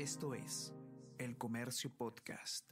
Esto 0.00 0.34
es 0.34 0.72
El 1.18 1.36
Comercio 1.36 1.94
Podcast. 1.94 2.64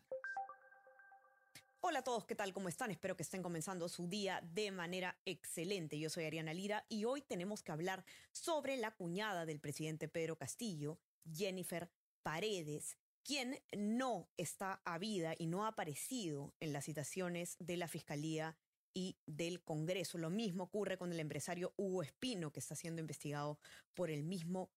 Hola 1.81 1.99
a 1.99 2.03
todos, 2.03 2.25
¿qué 2.25 2.35
tal? 2.35 2.55
¿Cómo 2.55 2.71
están? 2.71 2.91
Espero 2.91 3.19
que 3.19 3.23
estén 3.23 3.43
comenzando 3.43 3.87
su 3.91 4.09
día 4.09 4.41
de 4.55 4.71
manera 4.71 5.15
excelente. 5.27 5.99
Yo 5.99 6.09
soy 6.09 6.25
Ariana 6.25 6.55
Lira 6.55 6.87
y 6.89 7.05
hoy 7.05 7.21
tenemos 7.21 7.63
que 7.63 7.71
hablar 7.71 8.03
sobre 8.33 8.79
la 8.79 8.93
cuñada 8.93 9.45
del 9.45 9.61
presidente 9.61 10.09
Pedro 10.09 10.37
Castillo, 10.37 11.01
Jennifer 11.31 11.91
Paredes, 12.23 12.97
quien 13.23 13.61
no 13.77 14.31
está 14.39 14.81
a 14.87 14.97
vida 14.97 15.35
y 15.37 15.49
no 15.49 15.67
ha 15.67 15.69
aparecido 15.69 16.55
en 16.61 16.73
las 16.73 16.87
citaciones 16.87 17.59
de 17.59 17.77
la 17.77 17.89
Fiscalía 17.89 18.57
y 18.95 19.19
del 19.27 19.63
Congreso. 19.63 20.17
Lo 20.17 20.31
mismo 20.31 20.65
ocurre 20.65 20.97
con 20.97 21.13
el 21.13 21.21
empresario 21.21 21.75
Hugo 21.77 22.03
Espino, 22.03 22.55
que 22.55 22.61
está 22.61 22.75
siendo 22.75 23.03
investigado 23.03 23.59
por 23.93 24.11
el 24.11 24.25
mismo 24.25 24.71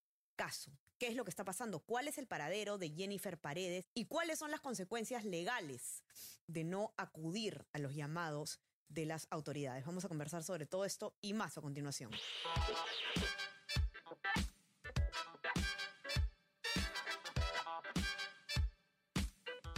¿Qué 0.97 1.07
es 1.07 1.15
lo 1.15 1.23
que 1.23 1.29
está 1.29 1.43
pasando? 1.43 1.79
¿Cuál 1.79 2.07
es 2.07 2.17
el 2.17 2.27
paradero 2.27 2.77
de 2.77 2.89
Jennifer 2.89 3.39
Paredes? 3.39 3.85
¿Y 3.93 4.05
cuáles 4.05 4.39
son 4.39 4.51
las 4.51 4.59
consecuencias 4.59 5.23
legales 5.23 6.03
de 6.47 6.63
no 6.63 6.93
acudir 6.97 7.65
a 7.73 7.79
los 7.79 7.93
llamados 7.93 8.59
de 8.87 9.05
las 9.05 9.27
autoridades? 9.29 9.85
Vamos 9.85 10.05
a 10.05 10.07
conversar 10.07 10.43
sobre 10.43 10.65
todo 10.65 10.85
esto 10.85 11.15
y 11.21 11.33
más 11.33 11.57
a 11.57 11.61
continuación. 11.61 12.11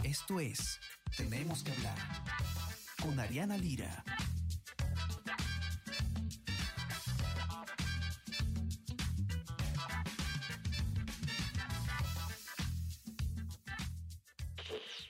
Esto 0.02 0.40
es 0.40 0.78
Tenemos 1.16 1.62
que 1.62 1.72
hablar 1.72 1.98
con 3.02 3.18
Ariana 3.20 3.56
Lira. 3.58 4.02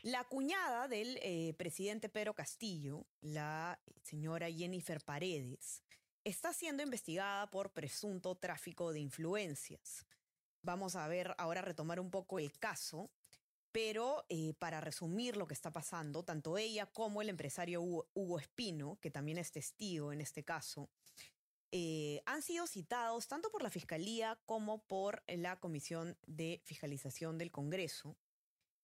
La 0.05 0.23
cuñada 0.23 0.87
del 0.87 1.19
eh, 1.23 1.55
presidente 1.57 2.11
Pedro 2.11 2.35
Castillo, 2.35 3.07
la 3.23 3.81
señora 4.03 4.51
Jennifer 4.51 5.03
Paredes, 5.03 5.83
está 6.25 6.53
siendo 6.53 6.83
investigada 6.83 7.51
por 7.51 7.73
presunto 7.73 8.35
tráfico 8.35 8.93
de 8.93 9.01
influencias. 9.01 10.05
Vamos 10.61 10.95
a 10.95 11.09
ver 11.09 11.35
ahora 11.39 11.63
retomar 11.63 12.01
un 12.01 12.11
poco 12.11 12.39
el 12.39 12.53
caso, 12.59 13.11
pero 13.73 14.27
eh, 14.29 14.53
para 14.59 14.83
resumir 14.83 15.39
lo 15.39 15.47
que 15.47 15.55
está 15.55 15.73
pasando, 15.73 16.23
tanto 16.23 16.59
ella 16.59 16.85
como 16.85 17.23
el 17.23 17.31
empresario 17.31 17.81
Hugo, 17.81 18.39
Espino, 18.39 18.99
que 19.01 19.11
también 19.11 19.39
es 19.39 19.53
testigo 19.53 20.13
en 20.13 20.21
este 20.21 20.45
caso, 20.45 20.91
eh, 21.73 22.21
han 22.27 22.43
sido 22.43 22.67
citados 22.67 23.27
tanto 23.27 23.51
por 23.51 23.63
la 23.63 23.71
Fiscalía 23.71 24.39
como 24.45 24.87
por 24.87 25.23
la 25.29 25.59
Comisión 25.61 26.19
de 26.27 26.61
Fiscalización 26.63 27.39
del 27.39 27.51
Congreso 27.51 28.19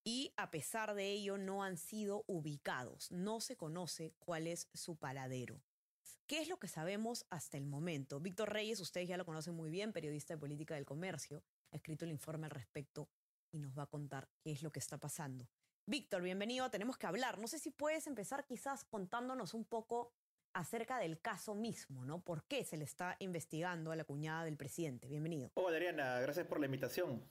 y 0.05 0.33
a 0.37 0.51
pesar 0.51 0.95
de 0.95 1.11
ello 1.11 1.39
no 1.39 1.63
han 1.63 1.77
sido 1.77 2.25
ubicados. 2.27 3.11
No 3.11 3.41
se 3.41 3.57
conoce 3.57 4.15
cuál 4.19 4.47
es 4.47 4.69
su 4.73 4.97
paradero. 4.97 5.61
¿Qué 6.27 6.41
es 6.41 6.49
lo 6.49 6.59
que 6.59 6.69
sabemos 6.69 7.27
hasta 7.29 7.57
el 7.57 7.67
momento? 7.67 8.21
Víctor 8.21 8.53
Reyes, 8.53 8.81
ustedes 8.81 9.09
ya 9.09 9.17
lo 9.17 9.25
conocen 9.25 9.55
muy 9.55 9.69
bien, 9.69 9.93
periodista 9.93 10.35
de 10.35 10.39
política 10.39 10.75
del 10.75 10.85
comercio, 10.85 11.43
ha 11.73 11.77
escrito 11.77 12.05
el 12.05 12.13
informe 12.13 12.47
al 12.47 12.53
respecto 12.53 13.09
y 13.51 13.59
nos 13.59 13.77
va 13.77 13.83
a 13.83 13.87
contar 13.89 14.29
qué 14.41 14.53
es 14.53 14.63
lo 14.63 14.71
que 14.71 14.79
está 14.79 14.99
pasando. 14.99 15.49
Víctor, 15.87 16.23
bienvenido, 16.23 16.71
tenemos 16.71 16.97
que 16.97 17.09
hablar. 17.09 17.39
No 17.39 17.49
sé 17.49 17.59
si 17.59 17.71
puedes 17.71 18.07
empezar 18.07 18.47
quizás 18.47 18.85
contándonos 18.85 19.55
un 19.55 19.65
poco 19.65 20.13
acerca 20.53 20.99
del 20.99 21.21
caso 21.21 21.57
mismo, 21.57 22.05
¿no? 22.05 22.23
¿Por 22.23 22.45
qué 22.45 22.65
se 22.65 22.77
le 22.77 22.85
está 22.85 23.17
investigando 23.19 23.91
a 23.91 23.97
la 23.97 24.05
cuñada 24.05 24.45
del 24.45 24.57
presidente? 24.57 25.09
Bienvenido. 25.09 25.51
Hola 25.55 25.77
Adriana, 25.77 26.21
gracias 26.21 26.47
por 26.47 26.61
la 26.61 26.67
invitación. 26.67 27.25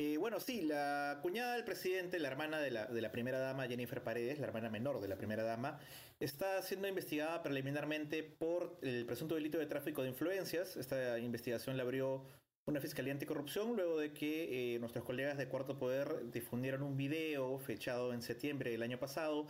Eh, 0.00 0.16
bueno, 0.16 0.38
sí, 0.38 0.62
la 0.62 1.18
cuñada 1.22 1.54
del 1.54 1.64
presidente, 1.64 2.20
la 2.20 2.28
hermana 2.28 2.60
de 2.60 2.70
la, 2.70 2.86
de 2.86 3.00
la, 3.00 3.10
primera 3.10 3.40
dama, 3.40 3.66
Jennifer 3.66 4.00
Paredes, 4.00 4.38
la 4.38 4.46
hermana 4.46 4.70
menor 4.70 5.00
de 5.00 5.08
la 5.08 5.16
primera 5.16 5.42
dama, 5.42 5.80
está 6.20 6.62
siendo 6.62 6.86
investigada 6.86 7.42
preliminarmente 7.42 8.22
por 8.22 8.78
el 8.82 9.04
presunto 9.06 9.34
delito 9.34 9.58
de 9.58 9.66
tráfico 9.66 10.02
de 10.02 10.10
influencias. 10.10 10.76
Esta 10.76 11.18
investigación 11.18 11.76
la 11.76 11.82
abrió 11.82 12.22
una 12.66 12.80
fiscalía 12.80 13.12
anticorrupción 13.12 13.74
luego 13.74 13.98
de 13.98 14.12
que 14.12 14.76
eh, 14.76 14.78
nuestros 14.78 15.04
colegas 15.04 15.36
de 15.36 15.48
Cuarto 15.48 15.80
Poder 15.80 16.30
difundieron 16.30 16.84
un 16.84 16.96
video 16.96 17.58
fechado 17.58 18.12
en 18.12 18.22
septiembre 18.22 18.70
del 18.70 18.84
año 18.84 19.00
pasado 19.00 19.48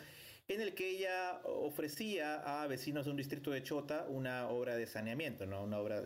en 0.49 0.63
el 0.63 0.73
que 0.73 0.89
ella 0.89 1.43
ofrecía 1.45 2.63
a 2.63 2.67
vecinos 2.69 3.05
de 3.05 3.11
un 3.11 3.19
distrito 3.19 3.51
de 3.51 3.63
Chota 3.63 4.07
una 4.09 4.49
obra 4.49 4.77
de 4.77 4.87
saneamiento, 4.87 5.45
¿no? 5.45 5.63
una 5.63 5.79
obra 5.79 6.03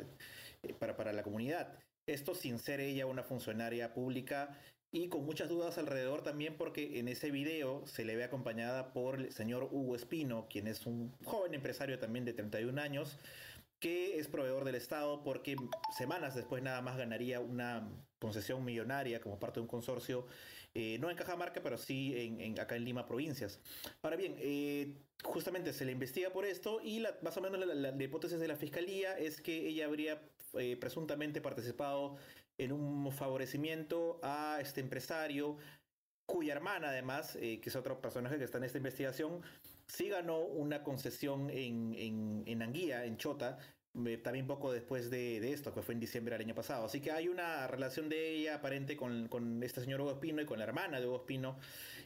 eh, 0.64 0.74
para, 0.80 0.96
para 0.96 1.12
la 1.12 1.22
comunidad. 1.22 1.78
Esto 2.06 2.34
sin 2.34 2.58
ser 2.58 2.80
ella 2.80 3.06
una 3.06 3.22
funcionaria 3.22 3.94
pública 3.94 4.58
y 4.90 5.08
con 5.08 5.24
muchas 5.24 5.48
dudas 5.48 5.78
alrededor 5.78 6.22
también 6.22 6.56
porque 6.58 6.98
en 6.98 7.08
ese 7.08 7.30
video 7.30 7.86
se 7.86 8.04
le 8.04 8.16
ve 8.16 8.24
acompañada 8.24 8.92
por 8.92 9.20
el 9.20 9.32
señor 9.32 9.68
Hugo 9.70 9.96
Espino, 9.96 10.46
quien 10.50 10.66
es 10.66 10.84
un 10.86 11.12
joven 11.24 11.54
empresario 11.54 11.98
también 11.98 12.24
de 12.24 12.34
31 12.34 12.80
años, 12.80 13.18
que 13.80 14.18
es 14.18 14.28
proveedor 14.28 14.64
del 14.64 14.74
Estado 14.74 15.22
porque 15.24 15.56
semanas 15.96 16.34
después 16.34 16.62
nada 16.62 16.82
más 16.82 16.98
ganaría 16.98 17.40
una 17.40 17.88
concesión 18.18 18.64
millonaria 18.64 19.20
como 19.20 19.40
parte 19.40 19.60
de 19.60 19.62
un 19.62 19.68
consorcio, 19.68 20.26
eh, 20.74 20.98
no 21.00 21.10
en 21.10 21.16
Cajamarca, 21.16 21.62
pero 21.62 21.76
sí 21.76 22.38
en, 22.40 22.58
acá 22.60 22.76
en 22.76 22.84
Lima, 22.84 23.06
provincias. 23.06 23.60
Ahora 24.02 24.16
bien, 24.16 24.36
eh, 24.38 24.94
justamente 25.24 25.72
se 25.72 25.84
le 25.84 25.92
investiga 25.92 26.30
por 26.30 26.44
esto 26.44 26.80
y 26.82 27.00
la, 27.00 27.16
más 27.22 27.36
o 27.36 27.40
menos 27.40 27.66
la, 27.66 28.02
hipótesis 28.02 28.38
de 28.38 28.48
la 28.48 28.56
fiscalía 28.56 29.18
es 29.18 29.40
que 29.40 29.68
ella 29.68 29.86
habría 29.86 30.20
eh, 30.58 30.76
presuntamente 30.76 31.40
participado 31.40 32.16
en 32.58 32.72
un 32.72 33.10
favorecimiento 33.12 34.20
a 34.22 34.58
este 34.60 34.80
empresario 34.80 35.56
cuya 36.26 36.54
hermana 36.54 36.90
además, 36.90 37.32
que 37.32 37.60
es 37.62 37.76
otro 37.76 38.00
personaje 38.00 38.38
que 38.38 38.44
está 38.44 38.58
en 38.58 38.64
esta 38.64 38.78
investigación, 38.78 39.42
sí 39.86 40.08
ganó 40.08 40.40
una 40.40 40.82
concesión 40.82 41.50
en, 41.50 41.94
en, 41.94 42.44
en 42.46 42.62
Anguía, 42.62 43.04
en 43.04 43.16
Chota, 43.16 43.58
eh, 44.06 44.16
también 44.16 44.46
poco 44.46 44.72
después 44.72 45.10
de, 45.10 45.52
esto, 45.52 45.74
que 45.74 45.82
fue 45.82 45.92
en 45.92 46.00
diciembre 46.00 46.34
del 46.34 46.46
año 46.46 46.54
pasado. 46.54 46.86
Así 46.86 47.00
que 47.00 47.12
hay 47.12 47.28
una 47.28 47.66
relación 47.66 48.08
de 48.08 48.30
ella 48.30 48.56
aparente 48.56 48.96
con, 48.96 49.28
con 49.28 49.62
este 49.62 49.82
señor 49.82 50.00
Hugo 50.00 50.12
Espino 50.12 50.40
y 50.40 50.46
con 50.46 50.58
la 50.58 50.64
hermana 50.64 50.98
de 50.98 51.06
Hugo 51.06 51.18
Espino. 51.18 51.58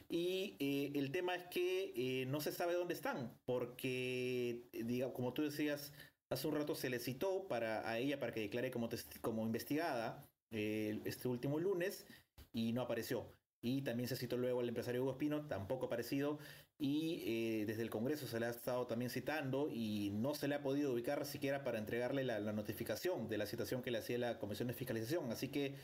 Y 0.09 0.57
eh, 0.59 0.91
el 0.95 1.11
tema 1.11 1.35
es 1.35 1.45
que 1.45 1.93
eh, 1.95 2.25
no 2.25 2.41
se 2.41 2.51
sabe 2.51 2.73
dónde 2.73 2.93
están, 2.93 3.31
porque, 3.45 4.63
diga, 4.73 5.13
como 5.13 5.33
tú 5.33 5.43
decías, 5.43 5.93
hace 6.29 6.47
un 6.47 6.55
rato 6.55 6.75
se 6.75 6.89
le 6.89 6.99
citó 6.99 7.47
para, 7.47 7.87
a 7.89 7.99
ella 7.99 8.19
para 8.19 8.33
que 8.33 8.41
declare 8.41 8.71
como, 8.71 8.89
como 9.21 9.45
investigada 9.45 10.23
este 10.51 11.27
último 11.27 11.59
lunes 11.59 12.05
y 12.53 12.73
no 12.73 12.81
apareció. 12.81 13.25
Y 13.61 13.81
también 13.81 14.07
se 14.07 14.15
citó 14.15 14.37
luego 14.37 14.61
al 14.61 14.69
empresario 14.69 15.01
Hugo 15.01 15.11
Espino, 15.11 15.47
tampoco 15.47 15.89
parecido, 15.89 16.39
y 16.79 17.23
eh, 17.25 17.65
desde 17.65 17.81
el 17.81 17.89
Congreso 17.89 18.27
se 18.27 18.39
le 18.39 18.45
ha 18.45 18.49
estado 18.49 18.85
también 18.85 19.09
citando 19.09 19.67
y 19.69 20.11
no 20.11 20.35
se 20.35 20.47
le 20.47 20.55
ha 20.55 20.61
podido 20.61 20.93
ubicar 20.93 21.25
siquiera 21.25 21.63
para 21.63 21.79
entregarle 21.79 22.23
la, 22.23 22.39
notificación 22.39 23.27
de 23.27 23.37
la 23.39 23.47
citación 23.47 23.81
que 23.81 23.89
le 23.89 23.97
hacía 23.97 24.19
la 24.19 24.37
Comisión 24.37 24.67
de 24.67 24.75
Fiscalización. 24.75 25.31
Así 25.31 25.49
que 25.49 25.75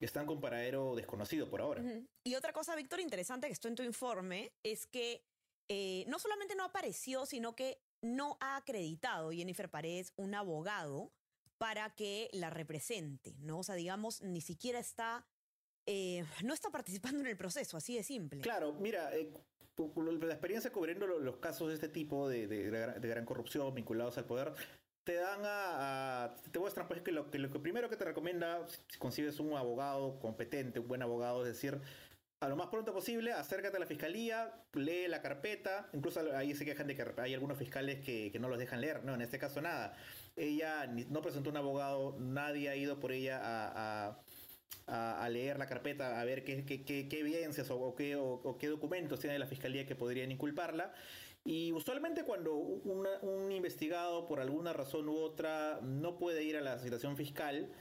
están 0.00 0.26
con 0.26 0.40
paradero 0.40 0.94
desconocido 0.94 1.50
por 1.50 1.60
ahora. 1.60 1.82
Y 2.24 2.36
otra 2.36 2.52
cosa, 2.52 2.76
Víctor, 2.76 3.00
interesante 3.00 3.48
que 3.48 3.54
esto 3.54 3.68
en 3.68 3.74
tu 3.74 3.82
informe 3.82 4.52
es 4.62 4.86
que 4.86 5.24
eh, 5.68 6.04
no 6.06 6.20
solamente 6.20 6.54
no 6.54 6.64
apareció, 6.64 7.26
sino 7.26 7.56
que 7.56 7.78
no 8.02 8.36
ha 8.40 8.56
acreditado 8.56 9.30
Jennifer 9.30 9.70
Paredes 9.70 10.12
un 10.16 10.34
abogado 10.34 11.12
para 11.58 11.90
que 11.94 12.28
la 12.32 12.50
represente, 12.50 13.34
¿no? 13.40 13.60
O 13.60 13.62
sea, 13.62 13.74
digamos, 13.74 14.22
ni 14.22 14.40
siquiera 14.40 14.78
está 14.78 15.26
eh, 15.86 16.24
no 16.42 16.52
está 16.52 16.70
participando 16.70 17.20
en 17.20 17.28
el 17.28 17.36
proceso, 17.36 17.76
así 17.76 17.94
de 17.94 18.02
simple. 18.02 18.40
Claro, 18.40 18.72
mira, 18.72 19.14
eh, 19.14 19.32
la 19.76 20.32
experiencia 20.32 20.72
cubriendo 20.72 21.06
los, 21.06 21.36
casos 21.36 21.68
de 21.68 21.74
este 21.74 21.88
tipo 21.88 22.28
de, 22.28 22.46
gran 23.00 23.24
corrupción 23.24 23.72
vinculados 23.72 24.18
al 24.18 24.24
poder, 24.24 24.52
te 25.04 25.14
dan 25.14 25.40
a, 25.44 26.34
te 26.50 26.58
muestran 26.58 26.88
pues 26.88 27.02
que 27.02 27.12
lo, 27.12 27.30
que 27.30 27.38
lo 27.38 27.62
primero 27.62 27.88
que 27.88 27.96
te 27.96 28.04
recomienda 28.04 28.66
si 28.88 28.98
consigues 28.98 29.38
un 29.38 29.56
abogado 29.56 30.18
competente, 30.18 30.80
un 30.80 30.88
buen 30.88 31.02
abogado, 31.02 31.46
es 31.46 31.52
decir, 31.52 31.80
a 32.40 32.48
lo 32.48 32.56
más 32.56 32.68
pronto 32.68 32.92
posible, 32.92 33.32
acércate 33.32 33.76
a 33.76 33.80
la 33.80 33.86
fiscalía, 33.86 34.52
lee 34.74 35.08
la 35.08 35.22
carpeta, 35.22 35.88
incluso 35.92 36.20
ahí 36.34 36.54
se 36.54 36.64
quejan 36.64 36.86
de 36.86 36.94
que 36.94 37.04
hay 37.18 37.34
algunos 37.34 37.58
fiscales 37.58 38.04
que, 38.04 38.36
no 38.38 38.48
los 38.48 38.58
dejan 38.58 38.80
leer, 38.80 39.04
no, 39.04 39.14
en 39.14 39.22
este 39.22 39.38
caso 39.38 39.60
nada. 39.60 39.96
Ella 40.36 40.86
no 40.86 41.22
presentó 41.22 41.50
un 41.50 41.56
abogado, 41.56 42.16
nadie 42.18 42.68
ha 42.68 42.76
ido 42.76 43.00
por 43.00 43.12
ella 43.12 43.40
a 43.42 44.20
a, 44.86 45.28
leer 45.30 45.58
la 45.58 45.66
carpeta, 45.66 46.20
a 46.20 46.24
ver 46.24 46.44
qué, 46.44 46.64
qué, 46.64 47.08
evidencias 47.18 47.70
o, 47.70 47.94
qué, 47.94 48.16
o, 48.16 48.56
qué 48.58 48.68
documentos 48.68 49.20
tiene 49.20 49.38
la 49.38 49.46
fiscalía 49.46 49.86
que 49.86 49.96
podrían 49.96 50.30
inculparla. 50.30 50.92
Y 51.44 51.72
usualmente 51.72 52.24
cuando 52.24 52.56
un 52.56 53.52
investigado 53.52 54.26
por 54.26 54.40
alguna 54.40 54.72
razón 54.72 55.08
u 55.08 55.16
otra 55.16 55.80
no 55.82 56.18
puede 56.18 56.42
ir 56.42 56.56
a 56.56 56.60
la 56.60 56.78
citación 56.78 57.16
fiscal, 57.16 57.72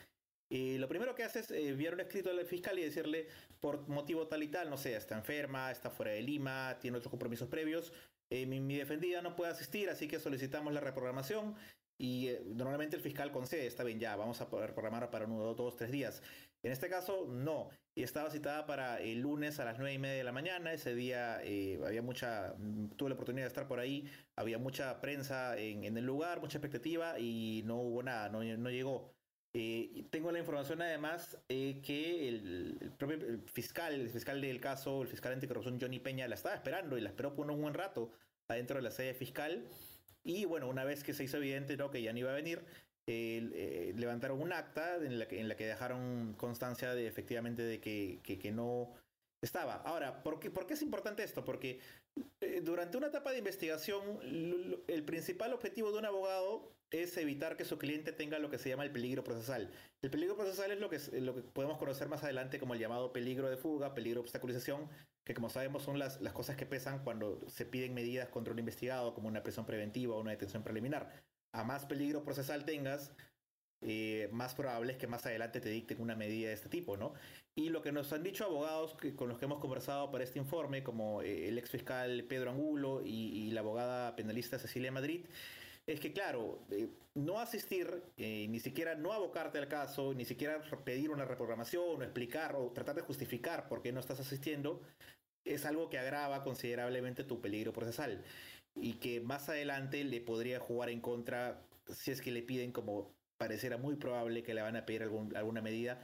eh, 0.52 0.78
lo 0.78 0.88
primero 0.88 1.16
que 1.16 1.24
hace 1.24 1.40
es 1.40 1.50
eh, 1.50 1.70
enviar 1.70 1.96
un 1.96 2.02
escrito 2.02 2.30
al 2.30 2.46
fiscal 2.46 2.78
y 2.78 2.84
decirle 2.84 3.28
por 3.60 3.88
motivo 3.88 4.28
tal 4.28 4.44
y 4.44 4.48
tal, 4.48 4.70
no 4.70 4.78
sé, 4.78 4.96
está 4.96 5.16
enferma, 5.16 5.72
está 5.72 5.90
fuera 5.90 6.12
de 6.12 6.22
Lima, 6.22 6.78
tiene 6.80 6.98
otros 6.98 7.10
compromisos 7.10 7.48
previos, 7.48 7.92
eh, 8.30 8.46
mi, 8.46 8.60
mi, 8.60 8.76
defendida 8.76 9.22
no 9.22 9.36
puede 9.36 9.52
asistir, 9.52 9.90
así 9.90 10.08
que 10.08 10.20
solicitamos 10.20 10.74
la 10.74 10.80
reprogramación 10.80 11.56
y 11.98 12.30
normalmente 12.56 12.96
el 12.96 13.02
fiscal 13.02 13.32
concede, 13.32 13.68
está 13.68 13.84
bien, 13.84 14.00
ya, 14.00 14.16
vamos 14.16 14.42
a 14.42 14.50
poder 14.50 14.74
programar 14.74 15.10
para 15.10 15.26
uno, 15.26 15.54
dos, 15.54 15.76
tres 15.78 15.92
días. 15.92 16.22
En 16.66 16.72
este 16.72 16.90
caso, 16.90 17.28
no. 17.30 17.70
Estaba 17.96 18.32
citada 18.32 18.66
para 18.66 19.00
el 19.00 19.20
lunes 19.20 19.60
a 19.60 19.66
las 19.66 19.78
nueve 19.78 19.94
y 19.94 20.00
media 20.00 20.18
de 20.18 20.24
la 20.24 20.32
mañana. 20.32 20.74
Ese 20.74 20.96
día 20.96 21.40
eh, 21.44 21.80
había 21.86 22.02
mucha, 22.02 22.56
tuve 22.98 23.10
la 23.10 23.16
oportunidad 23.16 23.46
de 23.46 23.50
estar 23.50 23.68
por 23.68 23.80
ahí, 23.80 24.12
había 24.36 24.58
mucha 24.58 25.00
prensa 25.00 25.58
en, 25.58 25.86
el 25.86 26.04
lugar, 26.04 26.42
mucha 26.42 26.58
expectativa 26.58 27.20
y 27.20 27.62
no 27.66 27.78
hubo 27.78 28.04
nada, 28.04 28.30
no, 28.30 28.44
no 28.44 28.70
llegó. 28.70 29.15
Eh, 29.58 30.04
tengo 30.10 30.34
la 30.34 30.40
información 30.40 30.82
además 30.82 31.38
eh, 31.48 31.80
que 31.82 32.28
el, 32.28 32.92
propio 32.98 33.20
fiscal, 33.54 33.94
el 33.94 34.10
fiscal 34.10 34.42
del 34.42 34.60
caso, 34.60 35.02
el 35.02 35.08
fiscal 35.08 35.32
anticorrupción 35.32 35.80
Johnny 35.80 36.00
Peña, 36.00 36.28
la 36.28 36.36
estaba 36.36 36.56
esperando 36.56 36.98
y 36.98 37.02
la 37.02 37.08
esperó 37.08 37.34
por 37.34 37.50
un 37.50 37.62
buen 37.62 37.74
rato 37.74 38.12
adentro 38.50 38.76
de 38.76 38.82
la 38.82 38.92
sede 38.92 39.14
fiscal. 39.14 39.66
Y 40.26 40.44
bueno, 40.44 40.68
una 40.68 40.84
vez 40.84 41.06
que 41.06 41.14
se 41.14 41.24
hizo 41.24 41.38
evidente 41.38 41.78
¿no? 41.78 41.90
que 41.90 42.02
ya 42.02 42.12
no 42.12 42.20
iba 42.20 42.32
a 42.32 42.36
venir, 42.36 42.66
eh, 43.08 43.94
levantaron 43.96 44.42
un 44.42 44.52
acta 44.52 44.98
en 44.98 45.20
la, 45.20 45.28
que, 45.30 45.40
en 45.40 45.48
la 45.48 45.56
que 45.56 45.68
dejaron 45.68 46.34
constancia 46.34 46.94
de 46.94 47.08
efectivamente 47.08 47.62
de 47.62 47.80
que, 47.80 48.20
que, 48.24 48.52
no 48.52 48.92
estaba. 49.42 49.76
Ahora, 49.76 50.22
¿por 50.22 50.38
qué, 50.38 50.52
¿por 50.52 50.68
qué, 50.68 50.74
es 50.74 50.82
importante 50.82 51.24
esto? 51.24 51.46
Porque 51.46 51.80
durante 52.64 52.98
una 52.98 53.08
etapa 53.08 53.32
de 53.32 53.40
investigación, 53.40 54.20
el 54.88 55.04
principal 55.04 55.54
objetivo 55.54 55.92
de 55.92 56.00
un 56.00 56.06
abogado 56.06 56.76
es 56.92 57.18
evitar 57.18 57.58
que 57.58 57.66
su 57.66 57.78
cliente 57.78 58.12
tenga 58.12 58.40
lo 58.40 58.50
que 58.50 58.58
se 58.58 58.70
llama 58.70 58.84
el 58.84 58.92
peligro 58.92 59.24
procesal. 59.24 59.72
El 60.02 60.12
peligro 60.12 60.36
procesal 60.36 60.72
es 60.72 60.80
lo 60.80 60.90
que, 60.90 61.00
lo 61.20 61.36
que 61.36 61.42
podemos 61.42 61.78
conocer 61.78 62.08
más 62.08 62.24
adelante 62.24 62.60
como 62.60 62.74
el 62.74 62.80
llamado 62.80 63.12
peligro 63.12 63.50
de 63.50 63.58
fuga, 63.58 63.94
peligro 63.94 64.22
de 64.22 64.26
obstaculización, 64.26 64.90
que 65.24 65.34
como 65.34 65.50
sabemos 65.50 65.84
son 65.84 66.00
las, 66.00 66.22
las 66.22 66.34
cosas 66.34 66.56
que 66.56 66.66
pesan 66.66 67.04
cuando 67.04 67.42
se 67.48 67.66
piden 67.66 67.94
medidas 67.94 68.30
contra 68.30 68.54
un 68.54 68.60
investigado, 68.60 69.14
como 69.14 69.28
una 69.28 69.44
presión 69.44 69.66
preventiva 69.66 70.16
o 70.16 70.22
una 70.22 70.32
detención 70.32 70.64
preliminar. 70.64 71.12
A 71.52 71.64
más 71.64 71.86
peligro 71.86 72.24
procesal 72.24 72.66
tengas, 72.66 73.12
eh, 73.88 74.30
más 74.32 74.56
probable 74.56 74.94
es 74.94 74.98
que 74.98 75.06
más 75.06 75.26
adelante 75.26 75.62
te 75.62 75.70
dicten 75.70 76.02
una 76.02 76.16
medida 76.16 76.48
de 76.48 76.56
este 76.56 76.70
tipo, 76.70 76.98
¿no? 76.98 77.14
Y 77.56 77.70
lo 77.70 77.84
que 77.84 77.92
nos 77.92 78.12
han 78.14 78.24
dicho 78.24 78.46
abogados 78.46 78.98
con 79.16 79.30
los 79.30 79.38
que 79.38 79.46
hemos 79.46 79.60
conversado 79.60 80.12
para 80.12 80.24
este 80.24 80.40
informe, 80.40 80.84
como 80.84 81.22
eh, 81.22 81.48
el 81.48 81.58
ex 81.60 81.70
fiscal 81.70 82.24
Pedro 82.28 82.52
Angulo 82.52 83.02
y, 83.06 83.52
la 83.52 83.62
abogada 83.62 84.16
penalista 84.16 84.58
Cecilia 84.58 84.92
Madrid, 84.92 85.26
es 85.86 86.00
que, 86.00 86.12
claro, 86.14 86.66
eh, 86.72 86.90
no 87.14 87.40
asistir, 87.40 88.04
ni 88.18 88.60
siquiera 88.60 88.96
no 88.96 89.14
abocarte 89.14 89.60
al 89.60 89.68
caso, 89.68 90.14
ni 90.16 90.26
siquiera 90.26 90.62
pedir 90.84 91.12
una 91.12 91.26
reprogramación 91.26 92.02
o 92.02 92.04
explicar 92.04 92.56
o 92.56 92.72
tratar 92.72 92.96
de 92.96 93.04
justificar 93.04 93.68
por 93.68 93.84
qué 93.84 93.92
no 93.92 94.00
estás 94.00 94.20
asistiendo, 94.20 94.82
es 95.46 95.64
algo 95.66 95.90
que 95.90 96.00
agrava 96.00 96.44
considerablemente 96.44 97.24
tu 97.24 97.40
peligro 97.40 97.72
procesal 97.72 98.24
y 98.76 98.94
que 98.94 99.22
más 99.22 99.48
adelante 99.48 100.04
le 100.04 100.22
podría 100.22 100.60
jugar 100.60 100.90
en 100.90 101.02
contra 101.02 101.62
si 101.88 102.12
es 102.12 102.22
que 102.22 102.32
le 102.32 102.42
piden 102.42 102.72
como 102.72 103.14
pareciera 103.38 103.78
muy 103.78 103.96
probable 103.96 104.44
que 104.44 104.54
le 104.54 104.62
van 104.62 104.76
a 104.76 104.86
pedir 104.86 105.04
alguna 105.04 105.62
medida 105.62 106.02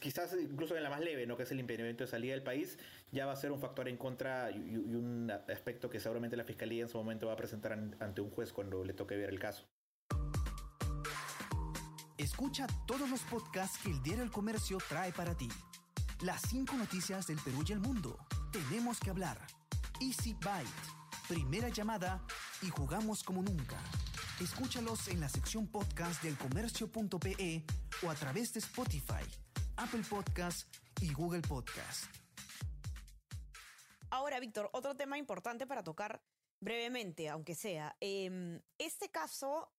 quizás 0.00 0.34
incluso 0.40 0.76
en 0.76 0.82
la 0.82 0.90
más 0.90 1.00
leve, 1.00 1.26
¿no? 1.26 1.36
que 1.36 1.42
es 1.42 1.50
el 1.50 1.60
impedimento 1.60 2.04
de 2.04 2.10
salida 2.10 2.32
del 2.32 2.42
país, 2.42 2.78
ya 3.12 3.26
va 3.26 3.32
a 3.32 3.36
ser 3.36 3.52
un 3.52 3.60
factor 3.60 3.88
en 3.88 3.96
contra 3.96 4.50
y, 4.50 4.76
un 4.76 5.30
aspecto 5.30 5.90
que 5.90 6.00
seguramente 6.00 6.36
la 6.36 6.44
Fiscalía 6.44 6.82
en 6.82 6.88
su 6.88 6.98
momento 6.98 7.26
va 7.26 7.34
a 7.34 7.36
presentar 7.36 7.72
ante 7.72 8.20
un 8.20 8.30
juez 8.30 8.52
cuando 8.52 8.84
le 8.84 8.92
toque 8.92 9.16
ver 9.16 9.30
el 9.30 9.38
caso. 9.38 9.66
Escucha 12.18 12.66
todos 12.86 13.10
los 13.10 13.20
podcasts 13.22 13.78
que 13.82 13.90
el 13.90 14.02
Diario 14.02 14.24
El 14.24 14.30
Comercio 14.30 14.78
trae 14.88 15.12
para 15.12 15.36
ti. 15.36 15.48
Las 16.22 16.42
cinco 16.48 16.74
noticias 16.76 17.26
del 17.26 17.38
Perú 17.44 17.62
y 17.68 17.72
el 17.72 17.80
mundo. 17.80 18.18
Tenemos 18.50 18.98
que 19.00 19.10
hablar. 19.10 19.38
Easy 20.00 20.32
Byte. 20.34 21.28
Primera 21.28 21.68
llamada 21.68 22.24
y 22.62 22.68
jugamos 22.68 23.22
como 23.22 23.42
nunca. 23.42 23.76
Escúchalos 24.40 25.08
en 25.08 25.20
la 25.20 25.30
sección 25.30 25.66
podcast 25.66 26.22
del 26.22 26.36
comercio.pe 26.36 27.64
o 28.02 28.10
a 28.10 28.14
través 28.14 28.52
de 28.52 28.60
Spotify. 28.60 29.24
Apple 29.76 30.02
Podcast 30.08 30.68
y 31.00 31.10
Google 31.14 31.40
Podcast. 31.40 32.04
Ahora, 34.10 34.38
Víctor, 34.38 34.68
otro 34.74 34.94
tema 34.94 35.16
importante 35.16 35.66
para 35.66 35.82
tocar 35.82 36.22
brevemente, 36.60 37.30
aunque 37.30 37.54
sea. 37.54 37.96
Em, 38.00 38.60
este 38.76 39.10
caso 39.10 39.72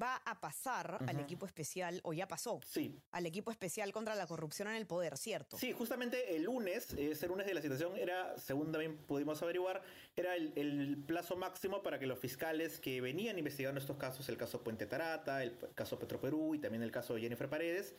va 0.00 0.16
a 0.24 0.40
pasar 0.40 0.98
al 1.06 1.20
equipo 1.20 1.46
especial, 1.46 2.00
o 2.04 2.12
ya 2.12 2.26
pasó, 2.26 2.60
sí. 2.64 2.98
al 3.10 3.26
equipo 3.26 3.50
especial 3.50 3.92
contra 3.92 4.14
la 4.14 4.26
corrupción 4.26 4.68
en 4.68 4.76
el 4.76 4.86
poder, 4.86 5.16
¿cierto? 5.16 5.58
Sí, 5.58 5.72
justamente 5.72 6.36
el 6.36 6.44
lunes, 6.44 6.92
ese 6.94 7.26
lunes 7.26 7.46
de 7.46 7.54
la 7.54 7.60
situación 7.60 7.96
era, 7.96 8.36
según 8.38 8.72
también 8.72 8.96
pudimos 8.96 9.42
averiguar, 9.42 9.82
era 10.16 10.36
el, 10.36 10.52
el, 10.56 11.02
plazo 11.06 11.36
máximo 11.36 11.82
para 11.82 11.98
que 11.98 12.06
los 12.06 12.18
fiscales 12.18 12.78
que 12.78 13.00
venían 13.00 13.38
investigando 13.38 13.80
estos 13.80 13.96
casos, 13.96 14.28
el 14.28 14.36
caso 14.36 14.62
Puente 14.62 14.86
Tarata, 14.86 15.42
el 15.42 15.56
caso 15.74 15.98
Petroperú 15.98 16.54
y 16.54 16.58
también 16.58 16.82
el 16.82 16.90
caso 16.90 17.14
de 17.14 17.20
Jennifer 17.20 17.48
Paredes, 17.48 17.94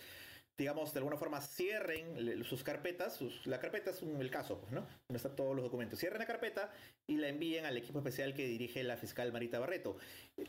digamos, 0.58 0.94
de 0.94 1.00
alguna 1.00 1.18
forma 1.18 1.42
cierren 1.42 2.44
sus 2.44 2.64
carpetas, 2.64 3.20
la 3.46 3.60
carpeta 3.60 3.90
es 3.90 4.04
el 4.04 4.30
caso, 4.30 4.60
pues, 4.60 4.72
¿no? 4.72 4.82
Donde 5.08 5.18
están 5.18 5.36
todos 5.36 5.56
los 5.56 5.64
documentos. 5.64 6.00
Cierren 6.00 6.20
la 6.20 6.28
carpeta 6.28 6.72
y 7.08 7.18
la 7.18 7.28
envíen 7.28 7.66
al 7.66 7.76
equipo 7.76 8.00
especial 8.00 8.34
que 8.34 8.46
dirige 8.46 8.84
la 8.84 8.96
fiscal 8.96 9.32
Marita 9.32 9.60
Barreto. 9.60 9.98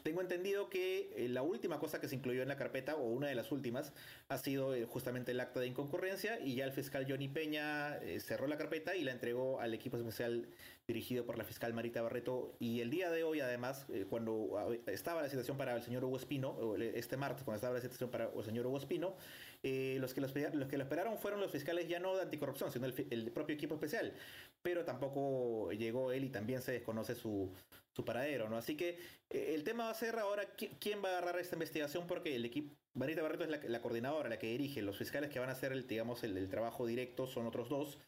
Tengo 0.03 0.21
entendido 0.21 0.69
que 0.69 1.13
eh, 1.17 1.29
la 1.29 1.43
última 1.43 1.79
cosa 1.79 2.01
que 2.01 2.09
se 2.09 2.15
incluyó 2.15 2.43
en 2.43 2.49
la 2.49 2.57
carpeta, 2.57 2.97
o 2.97 3.09
una 3.09 3.29
de 3.29 3.35
las 3.35 3.51
últimas, 3.51 3.93
ha 4.29 4.39
sido 4.39 4.75
eh, 4.75 4.85
justamente 4.85 5.33
el 5.33 5.41
acta 5.41 5.61
de 5.61 5.67
inconcurrencia 5.69 6.39
y 6.39 6.55
ya 6.55 6.65
el 6.65 6.73
fiscal 6.73 7.07
Johnny 7.09 7.29
Peña 7.29 7.97
eh, 7.97 8.21
cerró 8.21 8.47
la 8.47 8.59
carpeta 8.59 8.95
y 8.97 9.05
la 9.05 9.13
entregó 9.13 9.61
al 9.61 9.73
equipo 9.75 9.97
especial 9.97 10.49
dirigido 10.87 11.25
por 11.25 11.39
la 11.39 11.45
fiscal 11.45 11.73
Marita 11.73 12.03
Barreto. 12.03 12.57
Y 12.59 12.81
el 12.81 12.91
día 12.91 13.11
de 13.11 13.25
hoy, 13.25 13.41
además, 13.41 13.87
cuando 14.11 14.59
ah, 14.59 14.69
estaba 14.87 15.23
la 15.23 15.31
situación 15.31 15.57
para 15.57 15.75
el 15.75 15.83
señor 15.83 16.05
Hugo 16.05 16.19
Espino, 16.19 16.77
este 16.77 17.17
martes, 17.17 17.43
cuando 17.43 17.57
estaba 17.57 17.75
la 17.75 17.81
situación 17.81 18.11
para 18.11 18.31
el 18.37 18.45
señor 18.45 18.67
Hugo 18.67 18.77
Espino, 18.79 19.17
eh, 19.67 19.97
los, 19.99 20.13
que 20.13 20.21
los, 20.21 20.31
que 20.31 20.51
lo 20.53 20.83
esperaron 20.83 21.17
fueron 21.17 21.41
los 21.41 21.51
fiscales 21.51 21.89
ya 21.89 21.99
no 21.99 22.15
de 22.15 22.21
anticorrupción, 22.21 22.71
sino 22.71 22.85
el, 22.85 23.31
propio 23.33 23.55
equipo 23.55 23.75
especial. 23.75 24.13
Pero 24.61 24.85
tampoco 24.85 25.73
llegó 25.73 26.13
él 26.13 26.25
y 26.25 26.29
también 26.29 26.61
se 26.61 26.73
desconoce 26.73 27.15
su, 27.15 27.51
su 27.97 28.05
paradero, 28.05 28.51
¿no? 28.51 28.59
Así 28.59 28.77
que 28.77 28.99
eh, 29.31 29.55
el 29.55 29.65
tema 29.65 29.85
va 29.85 29.91
a 29.91 29.95
ser 29.95 30.19
ahora 30.19 30.45
quién 30.55 31.03
va 31.03 31.09
a 31.09 31.19
agarrar 31.19 31.41
esta 31.41 31.57
investigación 31.57 32.07
porque 32.07 32.37
el 32.37 32.45
equipo, 32.45 32.75
Marita 32.93 33.23
Barreto 33.23 33.45
es 33.45 33.71
la, 33.71 33.81
coordinadora, 33.81 34.29
la 34.29 34.39
que 34.39 34.49
dirige, 34.49 34.83
los 34.83 34.99
fiscales 34.99 35.31
que 35.31 35.39
van 35.39 35.49
a 35.49 35.53
hacer 35.53 35.73
el, 35.73 35.87
digamos, 35.87 36.25
el, 36.25 36.47
trabajo 36.51 36.85
directo 36.85 37.27
son 37.27 37.47
otros 37.47 37.71
dos. 37.71 37.99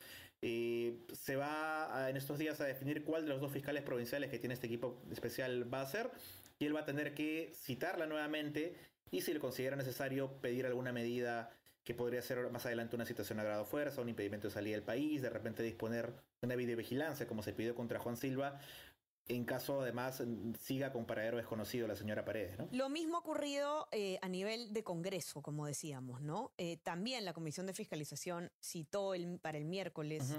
Eh, 0.42 1.06
se 1.14 1.36
va 1.36 2.10
en 2.10 2.18
estos 2.18 2.38
días 2.38 2.60
a 2.60 2.66
definir 2.66 3.02
cuál 3.02 3.24
de 3.24 3.30
los 3.30 3.40
dos 3.40 3.50
fiscales 3.50 3.82
provinciales 3.82 4.30
que 4.30 4.38
tiene 4.38 4.52
este 4.52 4.66
equipo 4.66 5.00
especial 5.10 5.72
va 5.72 5.80
a 5.80 5.86
ser 5.86 6.10
y 6.58 6.66
él 6.66 6.76
va 6.76 6.80
a 6.80 6.84
tener 6.84 7.14
que 7.14 7.50
citarla 7.54 8.04
nuevamente 8.04 8.76
y 9.10 9.20
si 9.20 9.32
le 9.32 9.40
considera 9.40 9.76
necesario 9.76 10.32
pedir 10.40 10.66
alguna 10.66 10.92
medida 10.92 11.50
que 11.84 11.94
podría 11.94 12.20
ser 12.20 12.50
más 12.50 12.66
adelante 12.66 12.96
una 12.96 13.06
situación 13.06 13.38
a 13.38 13.44
grado 13.44 13.64
fuerza, 13.64 14.00
un 14.00 14.08
impedimento 14.08 14.48
de 14.48 14.54
salida 14.54 14.74
del 14.74 14.84
país, 14.84 15.22
de 15.22 15.30
repente 15.30 15.62
disponer 15.62 16.12
de 16.40 16.46
una 16.46 16.56
videovigilancia 16.56 17.28
como 17.28 17.44
se 17.44 17.52
pidió 17.52 17.76
contra 17.76 18.00
Juan 18.00 18.16
Silva, 18.16 18.58
en 19.28 19.44
caso 19.44 19.80
además 19.80 20.22
siga 20.58 20.92
con 20.92 21.04
paradero 21.04 21.36
desconocido 21.36 21.86
la 21.86 21.94
señora 21.94 22.24
Paredes. 22.24 22.58
¿no? 22.58 22.68
Lo 22.72 22.88
mismo 22.88 23.16
ha 23.16 23.20
ocurrido 23.20 23.88
eh, 23.92 24.18
a 24.22 24.28
nivel 24.28 24.72
de 24.72 24.82
Congreso, 24.82 25.42
como 25.42 25.66
decíamos, 25.66 26.20
¿no? 26.22 26.52
Eh, 26.58 26.78
también 26.78 27.24
la 27.24 27.32
Comisión 27.32 27.66
de 27.66 27.72
Fiscalización 27.72 28.50
citó 28.60 29.14
el, 29.14 29.38
para 29.38 29.58
el 29.58 29.64
miércoles 29.64 30.36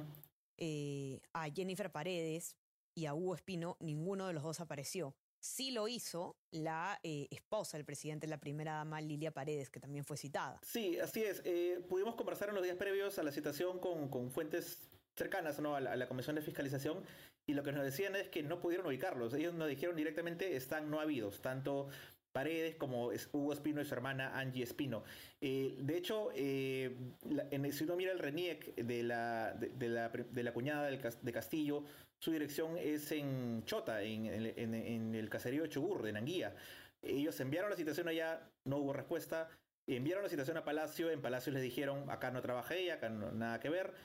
eh, 0.58 1.22
a 1.34 1.50
Jennifer 1.50 1.92
Paredes 1.92 2.58
y 2.94 3.06
a 3.06 3.14
Hugo 3.14 3.36
Espino, 3.36 3.78
ninguno 3.80 4.28
de 4.28 4.34
los 4.34 4.44
dos 4.44 4.60
apareció 4.60 5.16
sí 5.48 5.72
lo 5.72 5.88
hizo 5.88 6.36
la 6.52 7.00
eh, 7.04 7.28
esposa 7.32 7.78
del 7.78 7.86
presidente, 7.86 8.28
la 8.28 8.40
primera 8.40 8.74
dama 8.74 9.02
Lilia 9.02 9.32
Paredes, 9.32 9.70
que 9.70 9.80
también 9.80 10.06
fue 10.06 10.18
citada. 10.18 10.60
Sí, 10.62 11.00
así 11.00 11.24
es. 11.24 11.42
Eh, 11.46 11.84
pudimos 11.88 12.16
conversar 12.16 12.50
en 12.50 12.56
los 12.56 12.64
días 12.64 12.76
previos 12.76 13.18
a 13.18 13.24
la 13.24 13.32
citación 13.32 13.80
con, 13.80 14.30
fuentes 14.32 14.90
cercanas 15.16 15.60
¿no? 15.60 15.76
a, 15.76 15.80
la, 15.80 16.08
Comisión 16.08 16.36
de 16.36 16.42
Fiscalización 16.42 17.04
y 17.48 17.54
lo 17.54 17.64
que 17.64 17.72
nos 17.72 17.84
decían 17.84 18.16
es 18.16 18.30
que 18.30 18.44
no 18.44 18.60
pudieron 18.60 18.86
ubicarlos. 18.86 19.34
Ellos 19.34 19.54
nos 19.54 19.70
dijeron 19.70 19.96
directamente 19.96 20.56
están 20.56 20.92
no 20.92 21.00
habidos, 21.00 21.42
tanto 21.42 21.90
Paredes 22.38 22.76
como 22.76 23.10
Hugo 23.32 23.52
Espino 23.52 23.82
y 23.82 23.86
su 23.86 23.96
hermana 23.96 24.38
Angie 24.38 24.62
Espino. 24.62 25.04
Eh, 25.42 25.76
de 25.80 25.98
hecho, 25.98 26.30
en, 26.36 27.74
si 27.74 27.84
uno 27.84 27.96
mira 27.96 28.12
el 28.12 28.20
RENIEC 28.20 28.76
de 28.76 29.02
la, 29.02 29.54
de, 29.54 29.90
la, 29.90 30.10
de 30.10 30.44
la 30.44 30.54
cuñada 30.54 30.86
de 30.86 31.34
Castillo, 31.34 31.84
su 32.20 32.32
dirección 32.32 32.78
es 32.78 33.12
en 33.12 33.64
Chota, 33.66 34.04
en, 34.04 35.16
el 35.16 35.30
caserío 35.32 35.64
de 35.64 35.70
Chugur, 35.70 36.04
de 36.04 36.14
Nanguía. 36.14 36.54
Ellos 37.02 37.40
enviaron 37.40 37.72
la 37.72 37.76
citación 37.76 38.08
allá, 38.08 38.48
no 38.66 38.78
hubo 38.78 38.94
respuesta. 38.94 39.50
Enviaron 39.88 40.24
la 40.24 40.30
citación 40.30 40.58
a 40.58 40.64
Palacio, 40.64 41.10
en 41.10 41.24
Palacio 41.24 41.52
les 41.52 41.64
dijeron, 41.64 42.08
acá 42.08 42.30
no 42.30 42.42
trabajé, 42.42 42.92
acá 42.92 43.10
no, 43.10 43.32
nada 43.32 43.60
que 43.60 43.70
ver. 43.70 43.96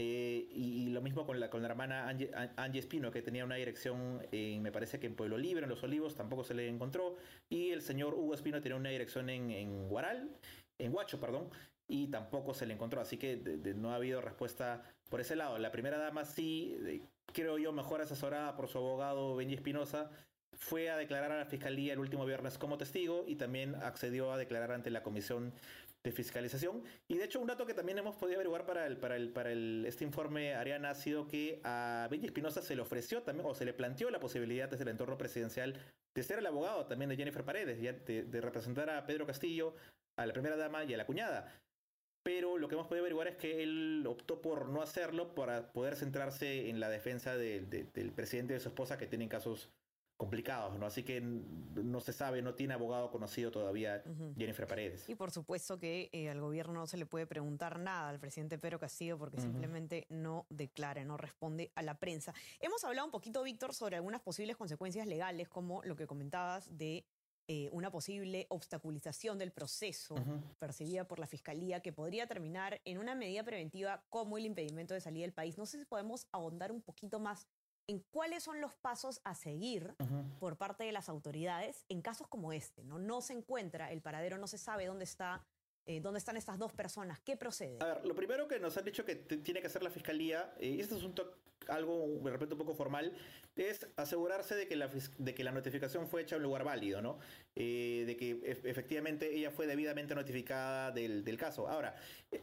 Eh, 0.00 0.46
y, 0.52 0.90
lo 0.90 1.02
mismo 1.02 1.26
con 1.26 1.40
la, 1.40 1.50
con 1.50 1.60
la 1.60 1.68
hermana 1.68 2.08
Angie, 2.08 2.78
Espino, 2.78 3.10
que 3.10 3.20
tenía 3.20 3.44
una 3.44 3.56
dirección, 3.56 4.22
me 4.30 4.70
parece 4.70 5.00
que 5.00 5.08
en 5.08 5.16
Pueblo 5.16 5.36
Libre, 5.36 5.64
en 5.64 5.68
Los 5.68 5.82
Olivos, 5.82 6.14
tampoco 6.14 6.44
se 6.44 6.54
le 6.54 6.68
encontró. 6.68 7.16
Y 7.48 7.70
el 7.70 7.82
señor 7.82 8.14
Hugo 8.14 8.32
Espino 8.32 8.60
tenía 8.60 8.76
una 8.76 8.90
dirección 8.90 9.28
en, 9.28 9.50
en 9.50 9.88
Guaral, 9.88 10.30
en 10.78 10.94
Huacho, 10.94 11.18
perdón, 11.18 11.50
y 11.88 12.06
tampoco 12.06 12.54
se 12.54 12.64
le 12.64 12.74
encontró. 12.74 13.00
Así 13.00 13.16
que 13.16 13.38
no 13.74 13.90
ha 13.90 13.96
habido 13.96 14.20
respuesta 14.20 14.84
por 15.08 15.20
ese 15.20 15.34
lado. 15.34 15.58
La 15.58 15.72
primera 15.72 15.98
dama 15.98 16.24
sí, 16.24 17.02
creo 17.32 17.58
yo, 17.58 17.72
mejor 17.72 18.00
asesorada 18.00 18.54
por 18.54 18.68
su 18.68 18.78
abogado 18.78 19.34
Benji 19.34 19.54
Espinosa, 19.56 20.12
fue 20.52 20.90
a 20.90 20.96
declarar 20.96 21.32
a 21.32 21.38
la 21.38 21.46
fiscalía 21.46 21.92
el 21.92 21.98
último 21.98 22.24
viernes 22.24 22.56
como 22.58 22.78
testigo 22.78 23.24
y 23.26 23.36
también 23.36 23.74
accedió 23.76 24.32
a 24.32 24.38
declarar 24.38 24.72
ante 24.72 24.90
la 24.90 25.02
Comisión 25.02 25.52
de 26.04 26.12
fiscalización. 26.12 26.82
Y 27.08 27.18
de 27.18 27.24
hecho, 27.24 27.40
un 27.40 27.46
dato 27.46 27.66
que 27.66 27.74
también 27.74 27.98
hemos 27.98 28.16
podido 28.16 28.36
averiguar 28.36 28.64
para, 28.64 28.86
el, 28.86 28.96
para, 28.96 29.16
el, 29.16 29.32
para 29.32 29.52
el, 29.52 29.84
este 29.86 30.04
informe, 30.04 30.54
Ariana, 30.54 30.90
ha 30.90 30.94
sido 30.94 31.26
que 31.26 31.60
a 31.64 32.08
Benji 32.10 32.26
Espinosa 32.26 32.62
se 32.62 32.76
le 32.76 32.82
ofreció 32.82 33.22
también, 33.22 33.46
o 33.48 33.54
se 33.54 33.64
le 33.64 33.74
planteó 33.74 34.10
la 34.10 34.20
posibilidad 34.20 34.68
desde 34.68 34.84
el 34.84 34.90
entorno 34.90 35.18
presidencial 35.18 35.78
de 36.14 36.22
ser 36.22 36.38
el 36.38 36.46
abogado 36.46 36.86
también 36.86 37.08
de 37.10 37.16
Jennifer 37.16 37.44
Paredes, 37.44 37.80
de, 37.80 38.22
de 38.24 38.40
representar 38.40 38.90
a 38.90 39.06
Pedro 39.06 39.26
Castillo, 39.26 39.74
a 40.16 40.26
la 40.26 40.32
primera 40.32 40.56
dama 40.56 40.84
y 40.84 40.94
a 40.94 40.96
la 40.96 41.06
cuñada 41.06 41.62
pero 42.28 42.58
lo 42.58 42.68
que 42.68 42.74
hemos 42.74 42.86
podido 42.86 43.04
averiguar 43.04 43.28
es 43.28 43.36
que 43.36 43.62
él 43.62 44.04
optó 44.06 44.42
por 44.42 44.68
no 44.68 44.82
hacerlo 44.82 45.34
para 45.34 45.72
poder 45.72 45.96
centrarse 45.96 46.68
en 46.68 46.78
la 46.78 46.90
defensa 46.90 47.38
del 47.38 48.12
presidente 48.14 48.52
y 48.52 48.56
de 48.56 48.60
su 48.60 48.68
esposa 48.68 48.98
que 48.98 49.06
tienen 49.06 49.30
casos 49.30 49.70
complicados, 50.18 50.76
¿no? 50.76 50.84
Así 50.84 51.04
que 51.04 51.20
no 51.20 52.00
se 52.00 52.12
sabe, 52.12 52.42
no 52.42 52.54
tiene 52.54 52.74
abogado 52.74 53.10
conocido 53.10 53.52
todavía 53.52 54.02
Jennifer 54.36 54.66
Paredes. 54.66 55.08
Y 55.08 55.14
por 55.14 55.30
supuesto 55.30 55.78
que 55.78 56.10
eh, 56.12 56.28
al 56.28 56.40
gobierno 56.40 56.74
no 56.74 56.86
se 56.88 56.96
le 56.96 57.06
puede 57.06 57.26
preguntar 57.26 57.78
nada 57.78 58.08
al 58.08 58.18
presidente 58.18 58.58
Pedro 58.58 58.80
Castillo 58.80 59.16
porque 59.16 59.40
simplemente 59.40 60.06
no 60.10 60.44
declara, 60.50 61.04
no 61.04 61.16
responde 61.16 61.70
a 61.76 61.82
la 61.82 61.94
prensa. 62.00 62.34
Hemos 62.58 62.82
hablado 62.82 63.06
un 63.06 63.12
poquito, 63.12 63.44
Víctor, 63.44 63.72
sobre 63.72 63.94
algunas 63.94 64.20
posibles 64.20 64.56
consecuencias 64.56 65.06
legales, 65.06 65.48
como 65.48 65.82
lo 65.84 65.94
que 65.94 66.08
comentabas 66.08 66.76
de 66.76 67.06
eh, 67.50 67.70
una 67.72 67.90
posible 67.90 68.46
obstaculización 68.50 69.38
del 69.38 69.52
proceso 69.52 70.16
percibida 70.58 71.08
por 71.08 71.18
la 71.18 71.26
Fiscalía 71.26 71.80
que 71.80 71.94
podría 71.94 72.26
terminar 72.26 72.80
en 72.84 72.98
una 72.98 73.14
medida 73.14 73.42
preventiva 73.42 74.04
como 74.10 74.36
el 74.36 74.44
impedimento 74.44 74.92
de 74.92 75.00
salida 75.00 75.22
del 75.22 75.32
país. 75.32 75.56
No 75.56 75.64
sé 75.64 75.78
si 75.78 75.86
podemos 75.86 76.26
ahondar 76.32 76.72
un 76.72 76.82
poquito 76.82 77.20
más 77.20 77.46
en 77.88 78.00
cuáles 78.10 78.44
son 78.44 78.60
los 78.60 78.74
pasos 78.74 79.20
a 79.24 79.34
seguir 79.34 79.96
por 80.38 80.56
parte 80.56 80.84
de 80.84 80.92
las 80.92 81.08
autoridades 81.08 81.84
en 81.88 82.02
casos 82.02 82.28
como 82.28 82.52
este. 82.52 82.84
¿no? 82.84 82.98
no 82.98 83.20
se 83.20 83.32
encuentra 83.32 83.90
el 83.90 84.02
paradero, 84.02 84.38
no 84.38 84.46
se 84.46 84.58
sabe 84.58 84.86
dónde 84.86 85.04
está 85.04 85.44
eh, 85.88 86.00
¿Dónde 86.02 86.18
están 86.18 86.36
estas 86.36 86.58
dos 86.58 86.70
personas? 86.74 87.18
¿Qué 87.20 87.34
procede? 87.34 87.78
A 87.80 87.86
ver, 87.86 88.04
lo 88.04 88.14
primero 88.14 88.46
que 88.46 88.60
nos 88.60 88.76
han 88.76 88.84
dicho 88.84 89.06
que 89.06 89.14
tiene 89.16 89.62
que 89.62 89.68
hacer 89.68 89.82
la 89.82 89.88
fiscalía, 89.88 90.52
eh, 90.58 90.66
y 90.66 90.80
este 90.82 90.96
asunto 90.96 91.38
algo 91.68 92.18
de 92.22 92.30
repente 92.30 92.54
un 92.54 92.58
poco 92.58 92.74
formal, 92.74 93.12
es 93.56 93.86
asegurarse 93.96 94.54
de 94.54 94.66
que 94.66 94.76
la, 94.76 94.88
de 95.18 95.34
que 95.34 95.44
la 95.44 95.52
notificación 95.52 96.08
fue 96.08 96.22
hecha 96.22 96.36
en 96.36 96.42
un 96.42 96.44
lugar 96.44 96.64
válido, 96.64 97.00
¿no? 97.00 97.18
Eh, 97.54 98.04
de 98.06 98.16
que 98.16 98.40
efectivamente 98.64 99.34
ella 99.34 99.50
fue 99.50 99.66
debidamente 99.66 100.14
notificada 100.14 100.90
del, 100.90 101.24
del, 101.24 101.36
caso. 101.36 101.68
Ahora, 101.68 101.94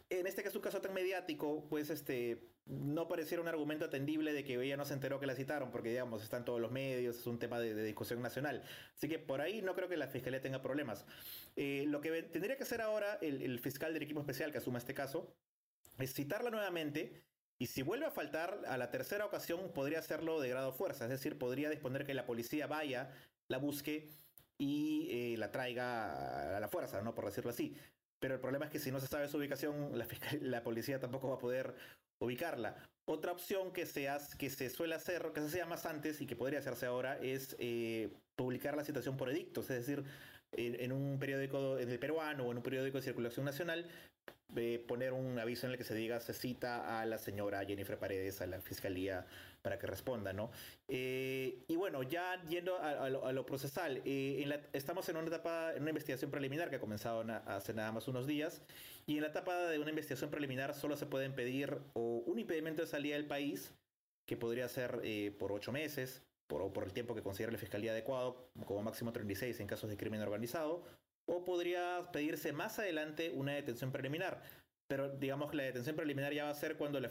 en 0.09 0.27
este 0.27 0.43
caso, 0.43 0.57
un 0.57 0.63
caso 0.63 0.81
tan 0.81 0.93
mediático, 0.93 1.67
pues 1.69 1.89
este 1.89 2.55
no 2.65 3.07
pareciera 3.07 3.41
un 3.41 3.47
argumento 3.47 3.85
atendible 3.85 4.33
de 4.33 4.43
que 4.43 4.59
ella 4.61 4.75
no 4.75 4.85
se 4.85 4.93
enteró 4.93 5.19
que 5.19 5.27
la 5.27 5.35
citaron, 5.35 5.69
porque 5.71 5.89
digamos, 5.89 6.23
están 6.23 6.45
todos 6.45 6.59
los 6.59 6.71
medios, 6.71 7.17
es 7.17 7.27
un 7.27 7.37
tema 7.37 7.59
de, 7.59 7.83
discusión 7.83 8.21
nacional. 8.21 8.63
Así 8.95 9.07
que 9.07 9.19
por 9.19 9.41
ahí 9.41 9.61
no 9.61 9.75
creo 9.75 9.87
que 9.87 9.97
la 9.97 10.07
fiscalía 10.07 10.41
tenga 10.41 10.61
problemas. 10.61 11.05
Eh, 11.55 11.85
lo 11.87 12.01
que 12.01 12.23
tendría 12.23 12.57
que 12.57 12.63
hacer 12.63 12.81
ahora 12.81 13.19
el, 13.21 13.41
el 13.43 13.59
fiscal 13.59 13.93
del 13.93 14.01
equipo 14.01 14.19
especial 14.19 14.51
que 14.51 14.57
asuma 14.57 14.79
este 14.79 14.93
caso 14.93 15.35
es 15.99 16.13
citarla 16.13 16.49
nuevamente 16.49 17.23
y 17.59 17.67
si 17.67 17.81
vuelve 17.81 18.05
a 18.05 18.11
faltar 18.11 18.61
a 18.67 18.77
la 18.77 18.91
tercera 18.91 19.25
ocasión, 19.25 19.71
podría 19.73 19.99
hacerlo 19.99 20.41
de 20.41 20.49
grado 20.49 20.73
fuerza, 20.73 21.05
es 21.05 21.11
decir, 21.11 21.37
podría 21.37 21.69
disponer 21.69 22.05
que 22.05 22.13
la 22.13 22.25
policía 22.25 22.67
vaya, 22.67 23.11
la 23.49 23.57
busque 23.57 24.09
y 24.57 25.07
eh, 25.11 25.37
la 25.37 25.51
traiga 25.51 26.57
a 26.57 26.59
la 26.59 26.67
fuerza, 26.67 27.01
¿no? 27.01 27.15
Por 27.15 27.25
decirlo 27.25 27.51
así. 27.51 27.75
Pero 28.19 28.35
el 28.35 28.39
problema 28.39 28.65
es 28.65 28.71
que 28.71 28.79
si 28.79 28.91
no 28.91 28.99
se 28.99 29.07
sabe 29.07 29.27
su 29.27 29.37
ubicación, 29.37 29.91
la, 30.41 30.63
policía 30.63 30.99
tampoco 30.99 31.29
va 31.29 31.35
a 31.35 31.39
poder 31.39 31.75
ubicarla. 32.19 32.75
Otra 33.07 33.31
opción 33.31 33.71
que 33.71 33.85
se, 33.85 34.09
que 34.37 34.49
se 34.49 34.69
suele 34.69 34.95
hacer, 34.95 35.31
que 35.33 35.41
se 35.41 35.47
hacía 35.47 35.65
más 35.65 35.85
antes 35.85 36.21
y 36.21 36.25
que 36.25 36.35
podría 36.35 36.59
hacerse 36.59 36.87
ahora, 36.87 37.19
es 37.19 37.55
eh, 37.59 38.09
publicar 38.35 38.75
la 38.75 38.83
citación 38.83 39.15
por 39.15 39.29
edictos, 39.29 39.69
es 39.69 39.85
decir, 39.85 40.03
en, 40.53 40.91
un 40.91 41.19
periódico 41.19 41.77
en 41.77 41.89
el 41.89 41.99
peruano 41.99 42.45
o 42.45 42.51
en 42.51 42.57
un 42.57 42.63
periódico 42.63 42.97
de 42.97 43.03
circulación 43.03 43.45
nacional, 43.45 43.85
eh, 44.57 44.83
poner 44.87 45.13
un 45.13 45.37
aviso 45.39 45.65
en 45.65 45.71
el 45.71 45.77
que 45.77 45.83
se 45.83 45.95
diga 45.95 46.19
se 46.19 46.33
cita 46.33 46.99
a 46.99 47.05
la 47.05 47.17
señora 47.17 47.65
Jennifer 47.65 47.97
Paredes 47.97 48.41
a 48.41 48.45
la 48.45 48.61
fiscalía 48.61 49.25
para 49.61 49.79
que 49.79 49.87
responda, 49.87 50.33
¿no? 50.33 50.51
Eh, 50.87 51.63
y 51.67 51.75
bueno, 51.75 52.03
ya 52.03 52.41
yendo 52.47 52.77
a, 52.77 53.09
lo, 53.09 53.45
procesal, 53.45 54.01
eh, 54.05 54.61
estamos 54.73 55.09
en 55.09 55.17
una 55.17 55.27
etapa, 55.27 55.73
en 55.73 55.81
una 55.81 55.89
investigación 55.89 56.29
preliminar 56.29 56.69
que 56.69 56.75
ha 56.75 56.79
comenzado 56.79 57.25
hace 57.47 57.73
nada 57.73 57.91
más 57.91 58.07
unos 58.07 58.27
días, 58.27 58.61
y 59.07 59.15
en 59.15 59.21
la 59.21 59.29
etapa 59.29 59.67
de 59.67 59.79
una 59.79 59.89
investigación 59.89 60.29
preliminar 60.29 60.73
solo 60.75 60.95
se 60.95 61.07
pueden 61.07 61.33
pedir 61.33 61.79
o 61.93 62.23
un 62.25 62.37
impedimento 62.37 62.83
de 62.83 62.87
salida 62.87 63.15
del 63.15 63.25
país, 63.25 63.73
que 64.27 64.37
podría 64.37 64.67
ser 64.67 65.01
por 65.39 65.51
ocho 65.51 65.71
meses, 65.71 66.21
por, 66.47 66.71
por 66.71 66.83
el 66.83 66.93
tiempo 66.93 67.15
que 67.15 67.23
considera 67.23 67.51
la 67.51 67.57
Fiscalía 67.57 67.91
adecuado, 67.91 68.49
como 68.65 68.83
máximo 68.83 69.11
36 69.11 69.59
en 69.59 69.67
casos 69.67 69.89
de 69.89 69.97
crimen 69.97 70.21
organizado, 70.21 70.83
o 71.25 71.43
podría 71.43 72.09
pedirse 72.11 72.53
más 72.53 72.79
adelante 72.79 73.31
una 73.33 73.53
detención 73.53 73.91
preliminar. 73.91 74.41
Pero 74.87 75.09
digamos 75.09 75.49
que 75.49 75.57
la 75.57 75.63
detención 75.63 75.95
preliminar 75.95 76.31
ya 76.31 76.43
va 76.43 76.51
a 76.51 76.55
ser 76.55 76.77
cuando 76.77 76.99
la, 76.99 77.09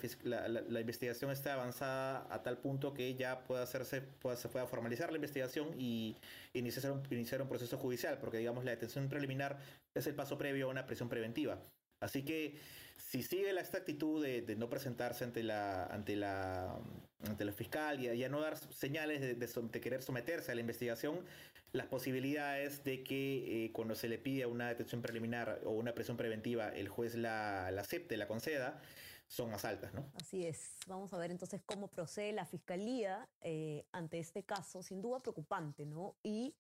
la, 0.49 0.81
investigación 0.81 1.33
esté 1.33 1.51
avanzada 1.51 2.25
a 2.31 2.41
tal 2.41 2.59
punto 2.59 2.95
que 2.95 3.17
ya 3.17 3.43
pueda 3.43 3.65
hacerse, 3.65 4.01
pueda, 4.01 4.37
se 4.37 4.49
pueda 4.49 4.67
formalizar 4.67 5.11
la 5.11 5.17
investigación 5.17 5.75
y 5.77 6.17
iniciar 6.53 6.93
un, 6.93 7.03
iniciar 7.11 7.43
un 7.43 7.49
proceso 7.49 7.77
judicial, 7.77 8.19
porque 8.19 8.39
digamos 8.39 8.65
la 8.65 8.71
detención 8.71 9.09
preliminar 9.09 9.59
es 9.93 10.07
el 10.07 10.15
paso 10.15 10.39
previo 10.39 10.67
a 10.67 10.71
una 10.71 10.87
prisión 10.87 11.09
preventiva. 11.09 11.59
Así 12.01 12.25
que 12.25 12.59
si 12.97 13.23
sigue 13.23 13.51
esta 13.59 13.79
actitud 13.79 14.23
de, 14.23 14.57
no 14.57 14.69
presentarse 14.69 15.25
ante 15.25 15.43
la, 15.43 15.87
ante 15.87 16.17
la, 16.17 16.79
ante 17.27 17.45
la 17.45 17.53
fiscal 17.53 18.01
y 18.01 18.25
a 18.25 18.29
no 18.29 18.41
dar 18.41 18.57
señales 18.73 19.21
de, 19.21 19.81
querer 19.81 20.03
someterse 20.03 20.53
a 20.53 20.55
la 20.55 20.61
investigación, 20.61 21.25
las 21.73 21.87
posibilidades 21.87 22.85
de 22.85 23.03
que 23.03 23.65
eh, 23.67 23.73
cuando 23.73 23.95
se 23.95 24.09
le 24.09 24.19
pide 24.19 24.47
una 24.47 24.69
detención 24.69 25.03
preliminar 25.03 25.61
o 25.65 25.71
una 25.71 25.93
presión 25.93 26.17
preventiva 26.17 26.69
el 26.69 26.89
juez 26.89 27.15
la, 27.15 27.71
la 27.73 27.81
acepte, 27.83 28.17
la 28.17 28.29
conceda, 28.29 28.81
son 29.29 29.51
más 29.51 29.65
altas, 29.65 29.93
¿no? 29.95 30.05
Así 30.15 30.47
es. 30.47 30.77
Vamos 30.87 31.13
a 31.13 31.19
ver 31.19 31.31
entonces 31.31 31.61
cómo 31.65 31.89
procede 31.89 32.33
la 32.33 32.47
fiscalía 32.47 33.29
eh, 33.41 33.87
ante 33.93 34.19
este 34.19 34.45
caso, 34.45 34.83
sin 34.83 35.03
duda 35.03 35.21
preocupante, 35.21 35.87
¿no? 35.87 36.17
Y 36.23 36.55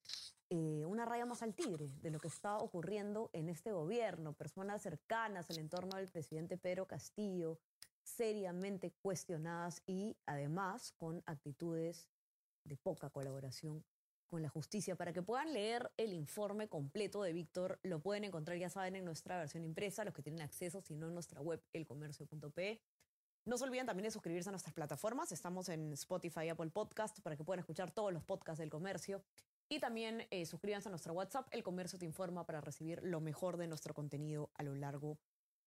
eh, 0.50 0.84
una 0.86 1.04
raya 1.04 1.26
más 1.26 1.42
al 1.42 1.54
tigre 1.54 1.90
de 2.00 2.10
lo 2.10 2.18
que 2.18 2.28
está 2.28 2.58
ocurriendo 2.58 3.30
en 3.32 3.48
este 3.48 3.72
gobierno. 3.72 4.32
Personas 4.34 4.82
cercanas 4.82 5.50
al 5.50 5.58
entorno 5.58 5.96
del 5.96 6.08
presidente 6.08 6.56
Pedro 6.58 6.86
Castillo, 6.86 7.58
seriamente 8.02 8.92
cuestionadas 9.02 9.82
y 9.86 10.16
además 10.26 10.92
con 10.92 11.22
actitudes 11.26 12.08
de 12.64 12.76
poca 12.76 13.10
colaboración 13.10 13.84
con 14.26 14.42
la 14.42 14.48
justicia. 14.48 14.96
Para 14.96 15.12
que 15.12 15.22
puedan 15.22 15.52
leer 15.52 15.90
el 15.96 16.12
informe 16.12 16.68
completo 16.68 17.22
de 17.22 17.32
Víctor, 17.32 17.78
lo 17.82 18.00
pueden 18.00 18.24
encontrar, 18.24 18.58
ya 18.58 18.68
saben, 18.68 18.96
en 18.96 19.04
nuestra 19.04 19.38
versión 19.38 19.64
impresa, 19.64 20.04
los 20.04 20.14
que 20.14 20.22
tienen 20.22 20.42
acceso, 20.42 20.80
sino 20.80 21.08
en 21.08 21.14
nuestra 21.14 21.40
web, 21.40 21.62
elcomercio.p. 21.72 22.80
No 23.46 23.58
se 23.58 23.64
olviden 23.64 23.86
también 23.86 24.04
de 24.04 24.10
suscribirse 24.10 24.48
a 24.48 24.52
nuestras 24.52 24.74
plataformas. 24.74 25.30
Estamos 25.30 25.68
en 25.68 25.92
Spotify, 25.92 26.48
Apple 26.48 26.70
Podcast, 26.70 27.20
para 27.20 27.36
que 27.36 27.44
puedan 27.44 27.60
escuchar 27.60 27.90
todos 27.90 28.12
los 28.12 28.24
podcasts 28.24 28.58
del 28.58 28.70
comercio. 28.70 29.22
Y 29.74 29.80
también 29.80 30.24
eh, 30.30 30.46
suscríbanse 30.46 30.88
a 30.88 30.90
nuestro 30.90 31.14
WhatsApp, 31.14 31.48
El 31.50 31.64
Comercio 31.64 31.98
te 31.98 32.04
informa, 32.04 32.46
para 32.46 32.60
recibir 32.60 33.00
lo 33.02 33.20
mejor 33.20 33.56
de 33.56 33.66
nuestro 33.66 33.92
contenido 33.92 34.52
a 34.54 34.62
lo 34.62 34.76
largo 34.76 35.18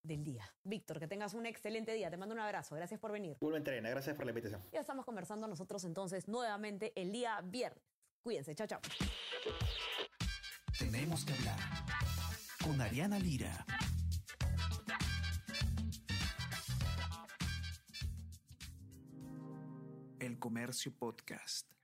del 0.02 0.24
día. 0.24 0.50
Víctor, 0.64 0.98
que 0.98 1.10
tengas 1.10 1.34
un 1.34 1.46
excelente 1.46 1.92
día. 1.92 2.10
Te 2.10 2.16
mando 2.16 2.34
un 2.34 2.40
abrazo. 2.40 2.74
Gracias 2.74 3.02
por 3.02 3.12
venir. 3.12 3.36
Vuelve 3.42 3.58
entrena. 3.58 3.90
Gracias 3.90 4.16
por 4.16 4.24
la 4.24 4.32
invitación. 4.32 4.64
Ya 4.72 4.80
estamos 4.80 5.04
conversando 5.04 5.46
nosotros 5.46 5.84
entonces 5.84 6.30
nuevamente 6.30 6.94
el 6.96 7.12
día 7.12 7.42
viernes. 7.44 7.84
Cuídense, 8.22 8.56
chao, 8.56 8.66
chao. 8.66 8.80
Tenemos 10.80 11.26
que 11.26 11.34
hablar 11.34 11.60
con 12.64 12.80
Ariana 12.80 13.20
Lira. 13.20 13.66
El 20.20 20.40
Comercio 20.40 20.94
Podcast. 20.98 21.77